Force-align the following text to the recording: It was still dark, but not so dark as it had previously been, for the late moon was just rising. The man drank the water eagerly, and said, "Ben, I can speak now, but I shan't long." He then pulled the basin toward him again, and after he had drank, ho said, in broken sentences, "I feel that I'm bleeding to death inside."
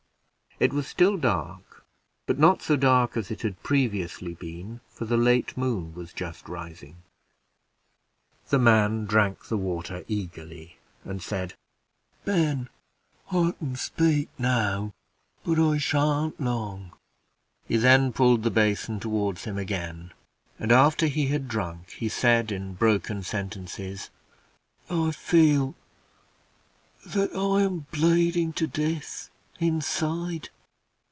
It 0.59 0.73
was 0.73 0.85
still 0.85 1.17
dark, 1.17 1.83
but 2.27 2.37
not 2.37 2.61
so 2.61 2.75
dark 2.75 3.17
as 3.17 3.31
it 3.31 3.41
had 3.41 3.63
previously 3.63 4.35
been, 4.35 4.81
for 4.91 5.05
the 5.05 5.17
late 5.17 5.57
moon 5.57 5.95
was 5.95 6.13
just 6.13 6.47
rising. 6.47 6.97
The 8.49 8.59
man 8.59 9.05
drank 9.05 9.47
the 9.47 9.57
water 9.57 10.05
eagerly, 10.07 10.77
and 11.03 11.19
said, 11.19 11.55
"Ben, 12.25 12.69
I 13.31 13.55
can 13.57 13.75
speak 13.75 14.29
now, 14.37 14.93
but 15.43 15.57
I 15.57 15.79
shan't 15.79 16.39
long." 16.39 16.91
He 17.67 17.77
then 17.77 18.13
pulled 18.13 18.43
the 18.43 18.51
basin 18.51 18.99
toward 18.99 19.39
him 19.39 19.57
again, 19.57 20.11
and 20.59 20.71
after 20.71 21.07
he 21.07 21.29
had 21.29 21.47
drank, 21.47 21.97
ho 21.99 22.07
said, 22.07 22.51
in 22.51 22.75
broken 22.75 23.23
sentences, 23.23 24.11
"I 24.91 25.09
feel 25.09 25.73
that 27.03 27.35
I'm 27.35 27.87
bleeding 27.91 28.53
to 28.53 28.67
death 28.67 29.29
inside." 29.59 30.49